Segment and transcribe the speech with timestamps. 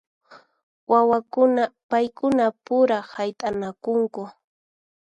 [0.91, 4.23] Wawakuna paykuna pura hayt'anakunku.